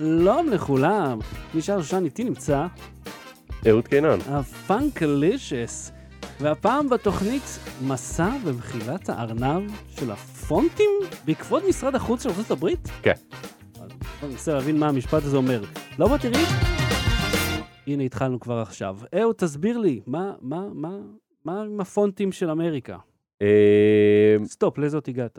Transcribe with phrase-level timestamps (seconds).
[0.00, 1.18] שלום לכולם,
[1.54, 2.66] נשאר שושן איתי נמצא
[3.68, 4.18] אהוד קינן.
[4.28, 5.92] הפאנקלישס,
[6.40, 10.90] והפעם בתוכנית מסע במחילת הארנב של הפונטים
[11.24, 12.68] בעקבות משרד החוץ של ארה"ב?
[13.02, 13.12] כן.
[14.20, 15.62] בוא ננסה להבין מה המשפט הזה אומר.
[15.98, 16.44] לא בתראי?
[17.86, 18.98] הנה התחלנו כבר עכשיו.
[19.20, 20.96] אהוד, תסביר לי, מה, מה, מה,
[21.44, 22.98] מה עם הפונטים של אמריקה?
[23.42, 25.38] אה, stop, לאיזה אות הגעת?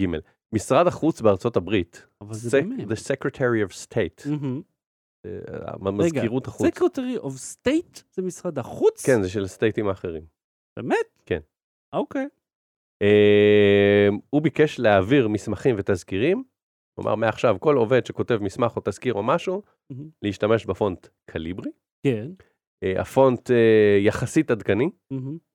[0.00, 0.04] ג'
[0.52, 2.74] משרד החוץ בארצות הברית, אבל זה דומה.
[2.74, 4.28] The Secretary of State.
[5.26, 6.66] אה, מזכירות החוץ.
[6.66, 9.06] Secretary of State זה משרד החוץ?
[9.06, 10.22] כן, זה של סטייטים האחרים.
[10.78, 11.22] באמת?
[11.26, 11.40] כן.
[11.92, 12.28] אוקיי.
[13.02, 16.44] אה, הוא ביקש להעביר מסמכים ותזכירים,
[16.94, 19.62] כלומר מעכשיו כל עובד שכותב מסמך או תזכיר או משהו.
[20.22, 21.70] להשתמש בפונט Calibri.
[22.06, 22.30] כן.
[22.82, 23.56] אה, הפונט אה,
[24.00, 24.90] יחסית עדכני.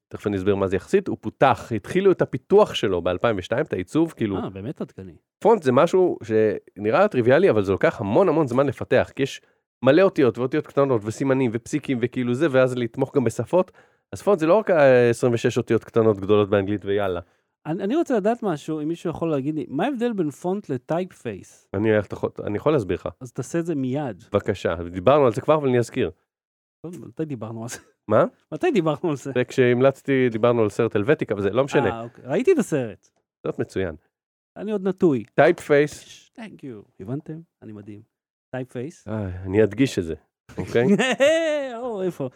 [0.07, 4.13] תכף אני אסביר מה זה יחסית, הוא פותח, התחילו את הפיתוח שלו ב-2002, את העיצוב,
[4.17, 5.13] כאילו אה, באמת עדכני.
[5.39, 9.41] פונט זה משהו שנראה טריוויאלי, אבל זה לוקח המון המון זמן לפתח, כי יש
[9.83, 13.71] מלא אותיות ואותיות קטנות וסימנים ופסיקים וכאילו זה, ואז לתמוך גם בשפות.
[14.11, 17.19] אז פונט זה לא רק ה- 26 אותיות קטנות גדולות באנגלית ויאללה.
[17.65, 21.13] אני, אני רוצה לדעת משהו, אם מישהו יכול להגיד לי, מה ההבדל בין פונט ל
[21.13, 21.67] typeface?
[21.73, 21.89] אני,
[22.43, 24.23] אני יכול להסביר לך, אז תעשה את זה מיד.
[24.33, 24.75] בבקשה.
[24.91, 26.11] דיברנו על זה כבר, אבל אני אזכיר.
[26.85, 27.77] טוב, מתי דיברנו על זה?
[28.07, 28.25] מה?
[28.51, 29.31] מתי דיברנו על זה?
[29.35, 32.23] וכשהמלצתי, דיברנו על סרט Helvetica וזה, לא משנה, אה, אוקיי.
[32.27, 33.09] ראיתי את הסרט.
[33.43, 33.95] סרט מצוין.
[34.57, 35.23] אני עוד נטוי.
[35.35, 36.81] typeface, thank you.
[36.99, 37.39] הבנתם?
[37.61, 38.01] אני מדהים.
[38.51, 39.07] typeface?
[39.45, 40.15] אני אדגיש את זה,
[40.57, 40.85] אוקיי?
[41.81, 42.29] או, איפה?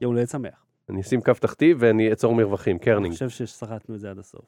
[0.00, 0.64] יום הולדת שמח.
[0.88, 3.12] אני אשים קו תחתי ואני אצור מרווחים, אני kerning.
[3.12, 4.46] חושב שסרטנו את זה עד הסוף.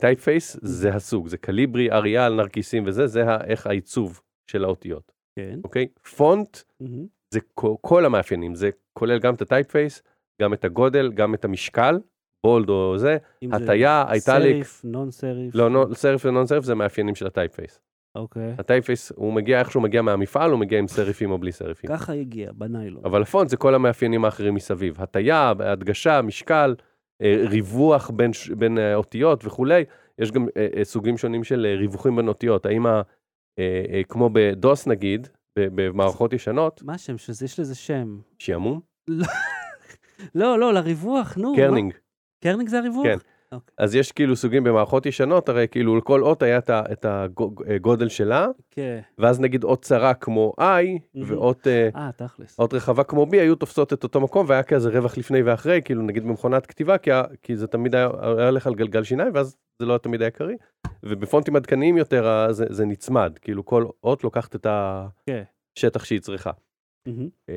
[0.00, 5.60] typeface זה הסוג, זה Calibri, Arial, נרקיסים וזה, זה איך העיצוב של האותיות, כן.
[5.64, 5.88] אוקיי?
[6.16, 6.58] פונט.
[7.34, 10.02] זה כל, כל המאפיינים, זה כולל גם את ה typeface,
[10.42, 11.98] גם את הגודל, גם את המשקל,
[12.46, 13.16] bold או זה,
[13.52, 15.54] הטיה, italic, serif, non serif.
[15.54, 17.80] לא, נו, serif ו non serif זה מאפיינים של ה typeface.
[18.14, 18.54] אוקיי.
[18.58, 21.90] ה typeface, הוא מגיע איך שהוא מגיע מהמפעל, הוא מגיע עם סריפים או בלי סריפים.
[21.90, 23.02] ככה הגיע, בניילון.
[23.04, 25.00] אבל הפונט זה כל המאפיינים האחרים מסביב.
[25.00, 26.74] הטיה, הדגשה, משקל,
[27.22, 29.84] אה, ריווח בין, בין אה, אותיות וכולי.
[30.18, 32.66] יש גם אה, סוגים שונים של ריווחים בין אותיות.
[32.66, 33.02] האם, ה,
[34.08, 37.14] כמו ב DOS נגיד, במערכות ישנות, מה השם?
[37.44, 38.18] יש לזה שם.
[38.38, 38.80] שעמום,
[40.34, 41.50] לא, לא, לריווח, נו.
[41.50, 41.56] מה?
[41.56, 41.94] kerning.
[42.42, 43.04] kerning זה הריווח?
[43.06, 43.18] כן.
[43.52, 43.74] אוקיי.
[43.78, 49.00] אז יש כאילו סוגים במערכות ישנות, הרי כאילו לכל אות היה את הגודל שלה, כן.
[49.18, 51.32] ואז נגיד אות צרה כמו I, מהמם.
[51.32, 52.58] ואות אה, אה, תכלס.
[52.58, 56.02] אות רחבה כמו B היו תופסות את אותו מקום, והיה כזה רווח לפני ואחרי, כאילו
[56.02, 57.10] נגיד במכונת כתיבה, כי,
[57.42, 60.56] כי זה תמיד היה, היה הולך על גלגל שיניים, ואז זה לא תמיד היה קריא.
[61.02, 64.66] ובפונטים עדכניים יותר זה, זה נצמד, כאילו כל אות לוקחת את
[65.26, 65.42] כן.
[65.78, 66.50] השטח שהיא צריכה.
[67.48, 67.54] אה,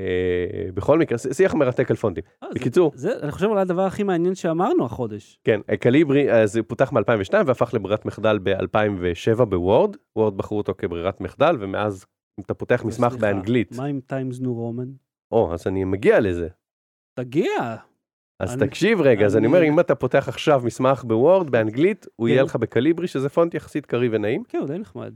[0.74, 2.24] בכל מקרה, שיח מרתק על פונטים.
[2.44, 5.40] אה, בקיצור, זה, אני חושב אולי הדבר הכי מעניין שאמרנו החודש.
[5.44, 9.96] כן, אה, Calibri, זה פותח מ-2002 והפך לברירת מחדל ב-2007 ב Word.
[10.16, 12.06] Word בחרו אותו כברירת מחדל, ומאז
[12.40, 14.88] אם אתה פותח מסמך באנגלית, מה עם Times New Roman?
[15.32, 16.48] או, אז אני מגיע לזה.
[17.20, 17.76] תגיע.
[18.40, 21.50] אז אני- תקשיב רגע, אז אני אני- אומר, אם אתה פותח עכשיו מסמך ב Word
[21.50, 22.34] באנגלית, הוא כן.
[22.34, 24.44] יהיה לך ב Calibri, שזה פונט יחסית קריא ונעים.
[24.44, 25.14] כן, הוא די נחמד.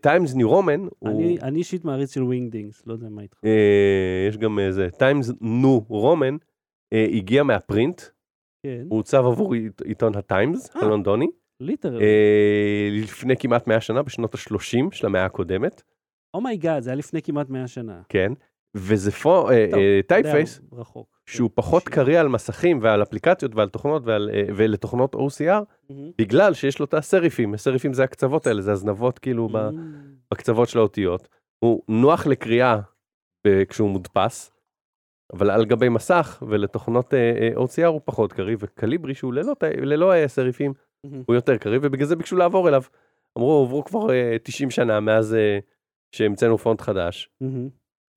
[0.00, 3.38] Times New Roman, אני אני אישית מעריץ של Wingdings, לא יודע מה איתך.
[4.28, 6.36] יש גם איזה, Times New Roman,
[6.94, 8.00] הגיע מה print,
[8.66, 10.80] כן, הוא עוצב עבור עית- עיתון הטיימס אה.
[10.82, 11.26] הלונדוני,
[11.60, 12.04] literally.
[12.04, 15.82] אה, לפני כמעט 100 שנה, בשנות ה-30 של המאה הקודמת,
[16.34, 18.02] Oh my God, זה היה לפני כמעט 100 שנה.
[18.08, 18.32] כן,
[18.74, 19.48] וזה טוב,
[20.08, 21.08] type the face, רחוק.
[21.26, 21.94] שהוא פחות shit.
[21.94, 25.92] קריא על מסכים ועל אפליקציות ועל תוכנות ועל, אה, ולתוכנות OCR.
[26.18, 29.48] בגלל שיש לו את הסריפים, הסריפים זה הקצוות האלה, זה הזנבות כאילו.
[30.30, 31.28] בקצוות של האותיות.
[31.58, 32.80] הוא נוח לקריאה
[33.68, 34.54] כשהוא מודפס,
[35.32, 39.54] אבל על גבי מסך ולתוכנות אה, אה, OCR הוא פחות קריא, ו Calibri שהוא ללא,
[39.76, 40.72] ללא אה, סריפים
[41.04, 41.22] מהמם.
[41.26, 42.82] הוא יותר קריא, ובגלל זה ביקשו לעבור אליו.
[43.38, 45.58] אמרו, עברו כבר אה, 90 שנה מאז אה,
[46.12, 47.30] שהמצאנו פונט חדש.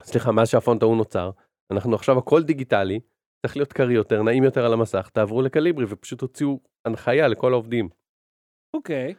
[0.04, 1.32] סליחה, מאז שהפונט ההוא נוצר,
[1.72, 3.00] אנחנו עכשיו הכל דיגיטלי,
[3.46, 7.90] צריך להיות קריא יותר, נעים יותר על המסך, תעברו לקליברי ופשוט הוציאו הנחיה לכל העובדים
[8.76, 9.14] אוקיי.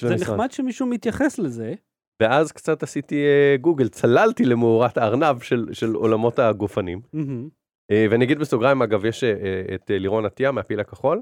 [0.00, 0.34] זה המשרד.
[0.34, 1.74] נחמד שמישהו מתייחס לזה.
[2.22, 7.00] ואז קצת עשיתי אה, גוגל, צללתי למאורת הארנב של, של עולמות הגופנים.
[7.12, 7.48] מהמם.
[7.90, 11.20] אה, ואני אגיד בסוגריים, אגב, יש אה, את אה, לירון עטיה מהפיל הכחול.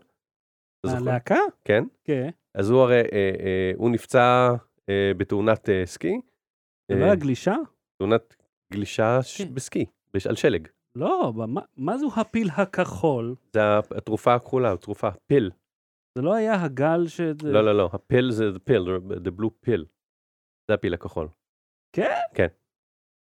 [0.87, 1.39] הלהקה?
[1.65, 1.85] כן.
[2.05, 2.29] כן.
[2.55, 3.03] אז הוא הרי,
[3.77, 4.55] הוא נפצע
[5.17, 6.21] בתאונת סקי.
[6.91, 7.55] זה לא היה גלישה?
[7.99, 8.37] תאונת
[8.75, 9.55] גלישה כן.
[9.55, 9.85] בסקי,
[10.29, 10.69] על שלג.
[10.97, 13.35] לא, מה- מה זו הפיל הכחול?
[13.53, 15.51] זה התרופה הכחולה, תרופה, פיל.
[16.19, 17.21] זה לא היה הגל ש...
[17.43, 18.87] לא, לא, לא, הפיל זה the pill,
[19.27, 19.85] the blue pill.
[20.71, 21.29] זה הפיל הכחול.
[21.97, 22.15] כן?
[22.35, 22.47] כן.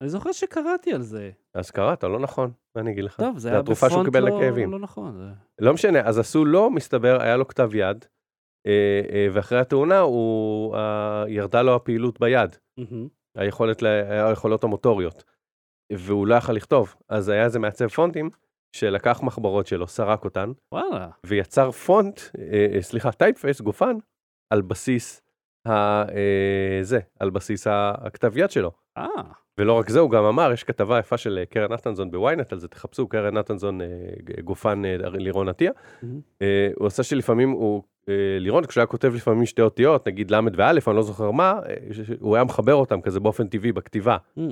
[0.03, 1.31] אני זוכר שקראתי על זה.
[1.55, 3.17] אז קראת, לא נכון, מה אני אגיד לך?
[3.17, 4.73] טוב, זה היה התרופה שהוא בפונט קיבל לא- לכאבים.
[4.73, 5.17] לא נכון.
[5.17, 5.33] זה-
[5.65, 8.05] לא משנה, אז עשו לו, מסתבר, היה לו כתב יד,
[8.67, 13.09] אה, אה, ואחרי התאונה הוא, אה, ירדה לו הפעילות ביד, מהמם.
[13.37, 15.25] היכולת, היכולות המוטוריות,
[15.93, 16.95] והוא לא יכל לכתוב.
[17.09, 18.31] אז היה איזה מעצב פונטים,
[18.73, 21.09] שלקח מחברות שלו, סרק אותן, וואלה.
[21.27, 23.97] ויצר פונט, אה, אה, סליחה, typeface, גופן,
[24.51, 25.23] על בסיס
[25.67, 25.73] ה...
[26.03, 28.71] אה, זה, על בסיס הכתב יד שלו.
[28.99, 29.07] אה,
[29.59, 32.59] ולא רק זה, הוא גם אמר, יש כתבה יפה של אה, קרן נתנזון בוויינט על
[32.59, 33.87] זה, תחפשו, קרן נתנזון, אה,
[34.45, 35.73] גופן אה, לירון עטיה.
[36.03, 36.21] מהמם.
[36.43, 40.41] אה, הוא עשה שלפעמים, הוא, אה, לירון, כשהוא היה כותב לפעמים שתי אותיות, נגיד ל'
[40.57, 41.75] וא', אני לא זוכר מה, אה,
[42.21, 44.17] הוא היה מחבר אותם כזה באופן טבעי בכתיבה.
[44.39, 44.43] Mm.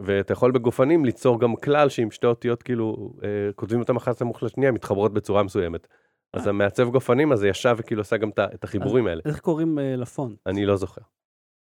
[0.00, 4.42] ואתה יכול בגופנים ליצור גם כלל שעם שתי אותיות, כאילו, אה, כותבים אותם אחת סמוך
[4.42, 5.86] לשנייה, מתחברות בצורה מסוימת.
[6.32, 6.48] אז אה.
[6.50, 9.22] המעצב גופנים הזה ישב וכאילו עשה גם את החיבורים האלה.
[9.24, 10.38] איך קוראים אה, לפונט?
[10.46, 11.00] אני לא זוכר.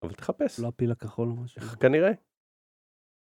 [0.04, 1.62] אבל תחפש, לא הפיל הכחול או משהו?
[1.62, 2.12] כנראה.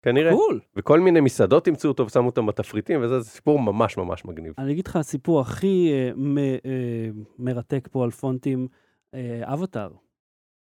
[0.02, 0.32] כנראה.
[0.32, 0.60] Cool.
[0.76, 4.54] וכל מיני מסעדות אימצו אותו ושמו אותם בתפריטים, וזה זה סיפור ממש ממש מגניב.
[4.58, 7.10] אני אגיד לך, הסיפור הכי אה, מ- אה,
[7.40, 8.68] מרתק פה על פונטים,
[9.14, 9.92] אה, אבטאר.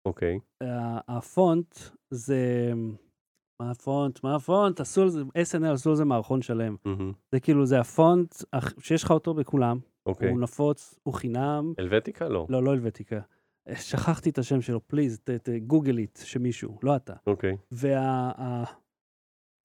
[0.05, 0.39] אוקיי.
[1.07, 1.75] הפונט
[2.09, 2.73] זה...
[3.59, 4.23] מה הפונט?
[4.23, 4.79] מה הפונט?
[4.79, 6.75] עשו על זה, SNL עשו על זה מערכון שלם.
[7.31, 8.35] זה כאילו, זה הפונט
[8.79, 10.29] שיש לך אותו בכולם, אוקיי.
[10.29, 11.73] הוא נפוץ, הוא חינם.
[11.77, 12.29] הלווטיקה?
[12.29, 12.45] לא.
[12.49, 13.19] לא, לא הלווטיקה.
[13.67, 15.19] אה, שכחתי את השם שלו, please,
[15.67, 17.13] גוגל איט, שמישהו, לא אתה.
[17.27, 17.57] אוקיי.
[17.71, 18.31] וה...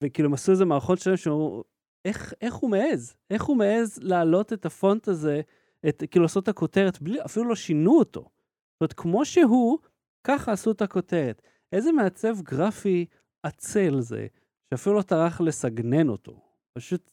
[0.03, 1.63] וכאילו, הם עשו איזה מערכות שלהם שהוא...
[2.05, 3.15] איך, איך הוא מעז?
[3.29, 5.41] איך הוא מעז להעלות את הפונט הזה,
[5.89, 8.21] את, כאילו לעשות את הכותרת, בלי, אפילו לא שינו אותו.
[8.21, 9.79] זאת אומרת, כמו שהוא,
[10.23, 11.41] ככה עשו את הכותרת.
[11.71, 13.05] איזה מעצב גרפי
[13.45, 14.27] עצל זה,
[14.69, 16.39] שאפילו לא טרח לסגנן אותו.
[16.77, 17.11] פשוט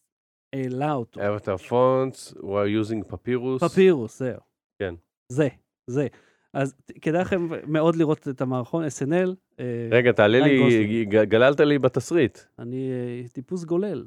[0.53, 1.21] העלה אותו.
[1.21, 3.61] Avatar fonts, we are using papyrus.
[3.69, 4.41] פפירוס, זהו.
[4.79, 4.95] כן.
[5.33, 5.49] זה,
[5.87, 6.07] זה.
[6.55, 9.29] אז כדאי לכם מאוד לראות את המערכון SNL.
[9.61, 12.39] אה, רגע, תעלה לי, גללת לי בתסריט.
[12.59, 14.07] אני אה, טיפוס גולל.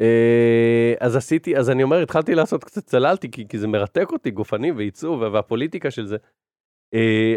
[0.00, 4.30] אה, אז עשיתי, אז אני אומר, התחלתי לעשות קצת, צללתי, כי, כי זה מרתק אותי,
[4.30, 6.16] גופנים ועיצוב וה- והפוליטיקה של זה.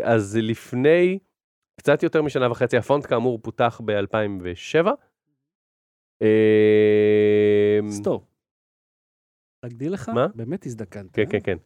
[0.03, 1.19] אז לפני
[1.75, 4.87] קצת יותר משנה וחצי, הפונט כאמור פותח ב-2007.
[6.21, 8.23] אה, stop.
[9.63, 10.09] להגדיל לך?
[10.09, 10.27] מה?
[10.35, 11.11] באמת הזדקנת.
[11.13, 11.27] כן, אה?
[11.27, 11.57] כן, כן.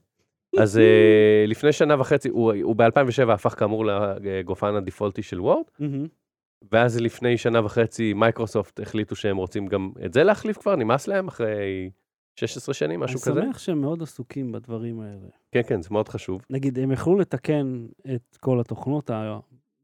[0.62, 3.86] אז אה, לפני שנה וחצי, הוא, הוא ב-2007 הפך כאמור
[4.22, 5.66] לגופן הדפולטי של וורד.
[6.72, 11.28] ואז לפני שנה וחצי מייקרוסופט החליטו שהם רוצים גם את זה להחליף כבר, נמאס להם
[11.28, 11.90] אחרי
[12.40, 13.42] 16 שנים, משהו אני כזה.
[13.42, 15.28] שמח שהם מאוד עסוקים בדברים האלה.
[15.52, 16.42] כן, כן, זה מאוד חשוב.
[16.50, 17.86] נגיד, הם יכלו לתקן
[18.16, 19.10] את כל התוכנות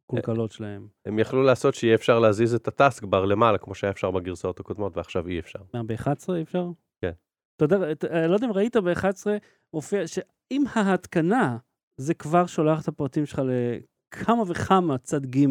[0.06, 0.88] המקולקלות שלהם.
[1.06, 4.98] הם יכלו לעשות שיהיה אפשר להזיז את ה taskbar למעלה, כמו שהיה אפשר בגרסאות הקודמות,
[4.98, 5.60] ועכשיו אי אפשר.
[5.74, 6.66] מה, ב-11 אי אפשר?
[7.02, 7.12] כן.
[7.56, 7.78] אתה יודע,
[8.10, 9.28] אני לא יודע אם ראית ב-11,
[9.74, 11.58] מופיע שעם ההתקנה,
[12.02, 15.46] זה כבר שולח את הפרטים שלך לכמה וכמה צד ג',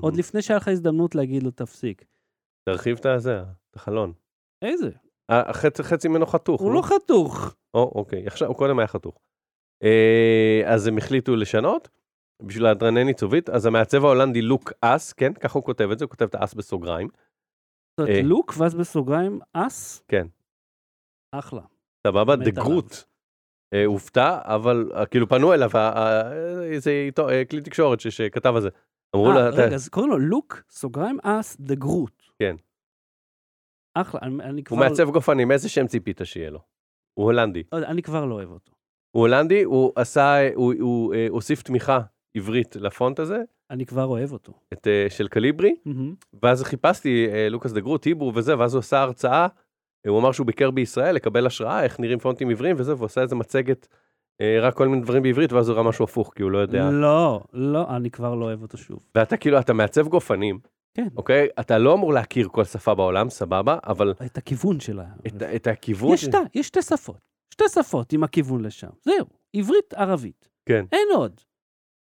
[0.00, 2.04] עוד לפני שהיה לך הזדמנות להגיד לו תפסיק.
[2.68, 3.40] תרחיב את הזה,
[3.70, 4.12] את החלון.
[4.62, 4.90] איזה?
[5.30, 5.52] אה,
[5.82, 6.60] חצי, ממנו חתוך.
[6.60, 7.54] הוא לא חתוך.
[7.74, 9.18] או, אוקיי, עכשיו, הוא קודם היה חתוך.
[9.82, 11.88] אה, אז הם החליטו לשנות,
[12.42, 16.10] בשביל להדרנן עיצובית, אז המעצב ההולנדי לוק אס, כן, ככה הוא כותב את זה, הוא
[16.10, 17.08] כותב את האס בסוגריים.
[17.08, 18.22] זאת אומרת, אה.
[18.22, 20.02] לוק, ואז בסוגריים, אס?
[20.08, 20.26] כן.
[21.32, 21.62] אחלה.
[22.06, 22.50] סבבה, דה.
[22.50, 22.92] גרוט.
[23.74, 25.70] אה, הופתע, אבל אה, כאילו פנו אליו,
[26.72, 27.08] איזה
[27.50, 28.68] כלי תקשורת שכתב על זה.
[29.16, 32.22] אמרו אתה- רגע, אז קוראים לו לוק, סוגריים, אס, דה גרוט.
[32.42, 32.56] כן.
[33.94, 34.76] אחלה, אני, כבר...
[34.76, 36.58] הוא מעצב גופנים, איזה שם ציפית שיהיה לו?
[37.18, 37.62] הוא הולנדי.
[37.72, 38.72] לא אני כבר לא אוהב אותו.
[39.16, 42.00] הוא הולנדי, הוא עשה, הוא, הוסיף תמיכה
[42.38, 44.52] עברית לפונט הזה, אני כבר אוהב אותו.
[44.72, 46.14] את, אה, של קליברי, מהמם.
[46.42, 49.46] ואז חיפשתי אה, לוקאס דה גרוט, היברו וזה, ואז הוא עשה הרצאה,
[50.06, 53.20] אה, הוא אמר שהוא ביקר בישראל לקבל השראה, איך נראים פונטים עבריים וזה, והוא עשה
[53.20, 53.88] איזה מצגת,
[54.40, 56.90] אה, רק כל מיני דברים בעברית, ואז הוא ראה משהו הפוך, כי הוא לא יודע.
[56.90, 58.98] לא, לא, אני כבר לא אוהב אותו שוב.
[59.14, 60.58] ואתה כאילו, אתה מעצב גופנים,
[60.94, 61.08] כן.
[61.16, 61.48] אוקיי?
[61.60, 65.04] אתה לא אמור להכיר כל שפה בעולם, סבבה, אבל את הכיוון שלה.
[65.26, 66.14] את, את הכיוון...
[66.14, 67.18] יש, שתי, יש שתי שפות.
[67.54, 68.88] שתי שפות עם הכיוון לשם.
[69.04, 69.26] זהו,
[69.56, 70.48] עברית, ערבית.
[70.68, 70.84] כן.
[70.92, 71.40] אין עוד.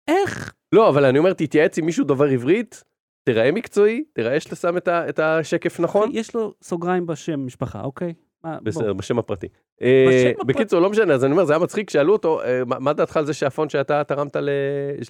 [0.07, 0.53] איך?
[0.71, 2.83] לא, אבל אני אומר, תתייעץ עם מישהו דובר עברית,
[3.23, 6.09] תראה מקצועי, תראה שאתה שם את, ה, את השקף נכון.
[6.13, 8.13] יש לו סוגריים בשם משפחה, אוקיי?
[8.43, 8.57] מה.
[8.63, 9.47] בסדר, בשם הפרטי.
[9.81, 10.31] אה.
[10.45, 13.25] בקיצור, לא משנה, אז אני אומר, זה היה מצחיק, שאלו אותו, אה, מה דעתך על
[13.25, 14.49] זה שהפונט שאתה תרמת ל...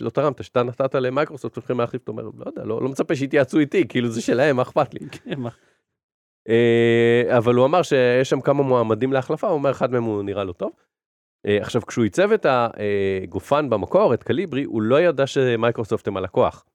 [0.01, 3.59] לא תרמת, שאתה נתת למייקרוסופט, הולכים להחליף, אתה אומר, לא יודע, לא לא מצפה שיתייעצו
[3.59, 4.99] איתי, כאילו זה שלהם, מה אכפת לי?
[5.11, 5.39] כן?
[6.49, 10.43] אה, אבל הוא אמר שיש שם כמה מועמדים להחלפה, הוא אומר, אחד מהם הוא נראה
[10.43, 10.71] לו טוב.
[11.47, 16.65] אה, עכשיו, כשהוא עיצב את הגופן במקור, את קליברי, הוא לא ידע שמייקרוסופט הם הלקוח.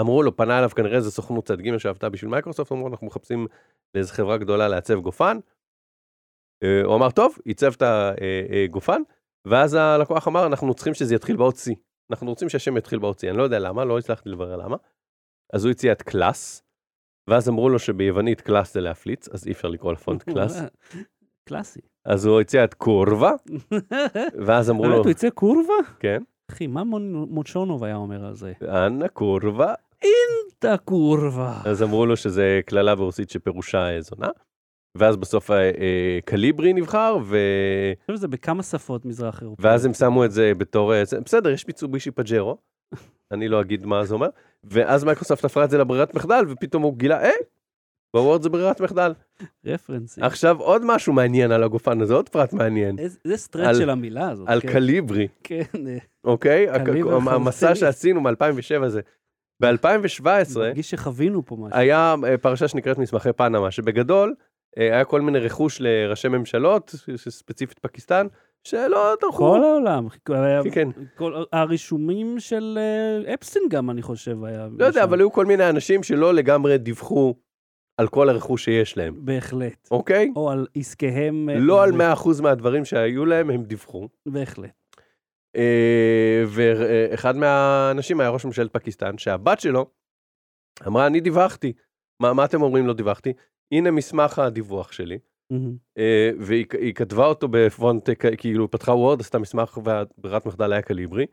[0.00, 3.46] אמרו לו, פנה אליו כנראה איזה סוכנות צד ג' שעבדה בשביל מייקרוסופט, אמרו, אנחנו מחפשים
[3.94, 5.38] לאיזה חברה גדולה לעצב גופן.
[6.62, 7.82] אה, הוא אמר, טוב, עיצב את
[8.68, 9.02] הגופן,
[9.46, 11.74] ואז הלקוח אמר, אנחנו צריכים שזה יתחיל באות C.
[12.10, 14.76] אנחנו רוצים שהשם יתחיל באות C, אני לא יודע למה, לא הצלחתי לברר למה.
[15.52, 16.62] אז הוא הציע את קלאס,
[17.30, 20.60] ואז אמרו לו שביוונית קלאס זה להפליץ, אז אי אפשר לקרוא לפונט קלאס.
[21.48, 21.80] קלאסי.
[22.04, 23.32] אז הוא הציע את קורבה,
[24.46, 25.74] ואז אמרו לו, באמת, הוא יצא קורבה?
[26.00, 28.52] כן, אחי, מה מוצ'ונוב היה אומר על זה?
[28.62, 29.74] אנא קורבה.
[30.58, 31.60] את הקורבה.
[31.64, 34.28] אז אמרו לו שזה קללה ברוסית שפירושה זונה.
[34.98, 37.36] ואז בסוף אה, אה, קליברי נבחר, ו...
[37.88, 39.70] אני חושב שזה בכמה שפות מזרח אירופאיות.
[39.70, 42.56] ואז הם שמו את זה בתור, אה, בסדר, יש מיצובישי פג'רו,
[43.32, 44.28] אני לא אגיד מה זה אומר,
[44.64, 47.30] ואז מייקרוסופט הפכה את זה לברירת מחדל, ופתאום הוא גילה, אה,
[48.16, 49.12] בוורד זה ברירת מחדל.
[49.66, 50.24] רפרנסים.
[50.24, 54.48] עכשיו עוד משהו מעניין על הגופן הזה, עוד פרט מעניין, איזה stretch של המילה הזאת.
[54.48, 54.72] על כן.
[54.72, 56.66] קליברי, כן, אה, אוקיי?
[57.30, 57.74] המסע.
[57.74, 59.00] שעשינו מ-2007 הזה.
[59.62, 61.78] ב-2017 מרגיש שחווינו פה משהו.
[61.78, 64.34] היה אה, פרשה שנקראת מסמכי פנמה, שבגדול
[64.78, 68.26] אה, היה כל מיני רכוש לראשי ממשלות, ספציפית פקיסטן,
[68.64, 69.38] שלא טרחו.
[69.38, 70.08] כל העולם.
[70.24, 70.88] כן, כן.
[71.16, 72.78] כל- הרישומים של
[73.34, 74.68] אפסטין גם, אני חושב, היה.
[74.78, 75.04] לא יודע.
[75.04, 77.34] אבל היו כל מיני אנשים שלא לגמרי דיווחו
[78.00, 79.88] על כל הרכוש שיש להם, בהחלט.
[79.90, 80.32] אוקיי?
[80.36, 81.48] או על עסקיהם.
[81.50, 84.08] אה, לא על ו- 100% מהדברים שהיו להם, הם דיווחו.
[84.26, 84.70] בהחלט.
[85.56, 89.86] אה, ואחד מהאנשים היה ראש ממשלת פקיסטן, שהבת שלו
[90.86, 91.72] אמרה, אני דיווחתי.
[92.22, 93.32] מה, מה אתם אומרים לא דיווחתי?
[93.72, 95.18] הנה מסמך הדיווח שלי.
[95.98, 101.26] אה, והיא היא כתבה אותו בפונט, כאילו פתחה וורד, עשתה מסמך והברירת מחדל היה קליברי,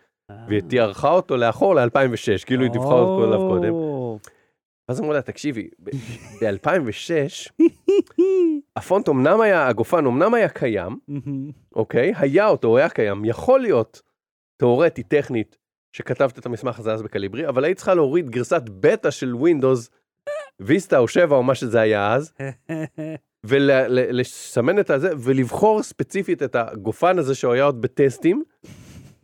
[0.47, 3.73] והיא תיארכה אותו לאחור ל-2006, כאילו היא דיווחה אותו עליו קודם.
[4.89, 4.93] או.
[4.93, 7.51] אז אמרו לה, תקשיבי, ב-2006,
[8.77, 10.99] הפונט אמנם היה, הגופן אמנם היה קיים.
[11.75, 12.13] אוקיי?
[12.17, 14.01] היה אותו, הוא היה קיים, יכול להיות,
[14.57, 15.57] תאורטית, טכנית,
[15.95, 19.89] שכתבת את המסמך הזה אז בקליברי, אבל היית צריכה להוריד גרסת בטא של Windows,
[20.59, 22.33] ויסטה או 7 או מה שזה היה אז,
[23.45, 28.43] ולסמן את הזה, ולבחור ספציפית את הגופן הזה שהוא היה עוד בטסטים,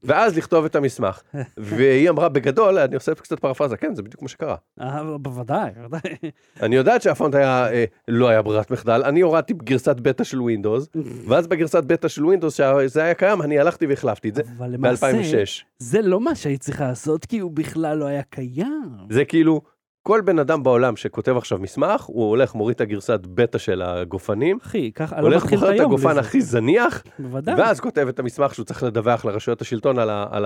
[0.04, 1.22] ואז לכתוב את המסמך.
[1.58, 4.56] והיא אמרה בגדול, אני עושה קצת פרפרזה, כן, זה בדיוק מה שקרה.
[4.82, 6.16] אה, בוודאי, בוודאי.
[6.62, 10.88] אני יודעת שהפונט היה, אה, לא היה ברירת מחדל, אני הורדתי גרסת בטא של Windows,
[11.28, 15.12] ואז בגרסת בטא של Windows, שזה היה קיים, אני הלכתי והחלפתי את זה אבל למעשה,
[15.12, 15.64] ב-2006.
[15.80, 18.90] זה לא מה שהיית צריכה לעשות, כי הוא בכלל לא היה קיים.
[19.10, 19.62] זה כאילו,
[20.10, 24.58] כל בן אדם בעולם שכותב עכשיו מסמך, הוא הולך, מוריד את הגרסת בטא של הגופנים,
[24.62, 26.42] אחי, ככה, אני לא הולך, מתחיל את בוחר את היום הגופן בלי הכי.
[26.42, 27.56] זניח, בוודאי.
[27.56, 30.46] ואז כותב את המסמך שהוא צריך לדווח לרשויות השלטון על, ה, על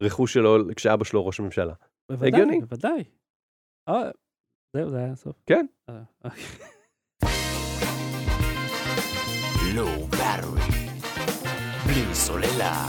[0.00, 1.72] הרכוש שלו כשאבא שלו ראש ממשלה.
[2.10, 2.60] בוודאי, הגיוני.
[2.60, 3.04] בוודאי.
[3.88, 4.10] אה,
[4.76, 5.36] זהו, זה היה הסוף.
[5.46, 5.66] כן.
[5.88, 5.94] אה,
[6.24, 6.42] אוקיי.
[10.10, 10.60] באטרי.
[11.86, 12.86] בלי סוללה.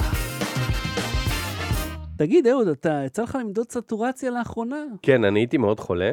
[2.17, 4.83] תגיד, אהוד, אתה, יצא לך למדוד סטורציה לאחרונה?
[5.01, 6.11] כן, אני הייתי מאוד חולה,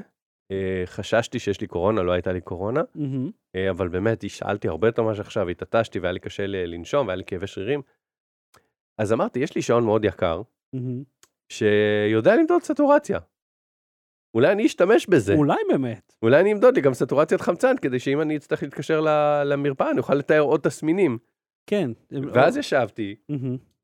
[0.51, 2.81] אה, חששתי שיש לי קורונה, לא הייתה לי קורונה.
[3.57, 7.25] אה, אבל באמת, השאלתי הרבה יותר ממה שעכשיו, התעטשתי והיה לי קשה לנשום והיה לי
[7.25, 7.83] כאבי שרירים.
[8.99, 10.43] אז אמרתי, יש לי שעון מאוד יקר.
[11.49, 13.19] שיודע למדוד סטורציה.
[14.35, 15.35] אולי אני אשתמש בזה.
[15.35, 16.13] אולי באמת.
[16.23, 19.99] אולי אני אמדוד לי גם סטורציית חמצן, כדי שאם אני אצטרך להתקשר ל- למרפאה, אני
[19.99, 21.19] אוכל לתאר עוד תסמינים.
[21.67, 21.91] כן.
[22.33, 23.15] ואז ישבתי.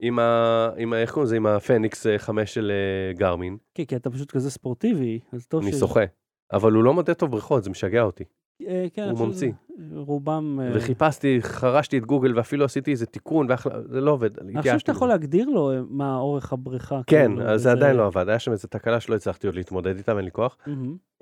[0.00, 0.70] עם ה...
[0.76, 0.96] עם ה...
[1.00, 1.36] איך קוראים לזה?
[1.36, 3.56] עם הפניקס 5 של אה, גרמין.
[3.74, 6.04] כן, כי אתה פשוט כזה ספורטיבי, אז טוב אני ש- שוחה.
[6.52, 8.24] אבל הוא לא מודד טוב בריכות, זה משגע אותי.
[8.66, 9.52] אה, כן, אני הוא ממציא.
[9.94, 10.60] רובם...
[10.62, 13.46] אה, וחיפשתי, חרשתי את גוגל ואפילו עשיתי איזה תיקון,
[13.88, 14.38] זה לא עובד.
[14.38, 17.00] אני חושב שאתה יכול להגדיר לו אה, מה אורך הבריכה.
[17.06, 19.96] כן, כאילו, אז זה עדיין לא עבד, היה שם איזו תקלה שלא הצלחתי עוד להתמודד
[19.96, 20.56] איתה, אין לי כוח.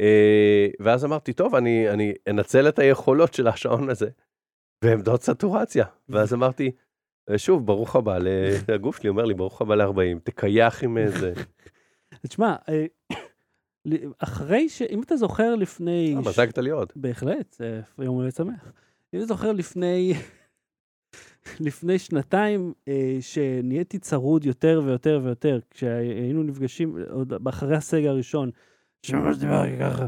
[0.01, 4.09] אה, ואז אמרתי, טוב, אני, אני אנצל את היכולות של השעון הזה,
[4.85, 5.85] ועמדות סטורציה.
[6.09, 6.71] ואז אמרתי,
[7.31, 8.19] "אה, שוב, ברוך הבא,
[8.75, 11.33] הגוף שלי אומר לי, ברוך הבא ל-40, תקייח עם איזה...
[12.27, 12.87] תשמע, אה,
[14.19, 14.83] אחרי ש...
[14.83, 16.15] אם אתה זוכר לפני...
[16.17, 16.93] אה, מזגת לי עוד.
[16.97, 17.61] בהחלט,
[17.99, 18.73] יום הולדת שמח.
[19.15, 20.13] אם אתה זוכר לפני...
[21.67, 28.51] לפני שנתיים, אה, שנהייתי צרוד יותר ויותר ויותר, כשהיינו נפגשים, עוד אחרי הסגר הראשון,
[29.03, 30.07] שממש דיברתי ככה.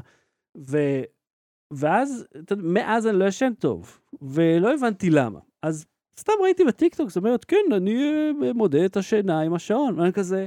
[1.70, 5.38] ואז, מאז אני לא ישן טוב, ולא הבנתי למה.
[5.62, 5.86] אז
[6.18, 8.04] סתם ראיתי בטיקטוק, זאת אומרת, כן, אני
[8.42, 10.00] אה, מודד את השינה עם השעון.
[10.00, 10.46] ואני כזה,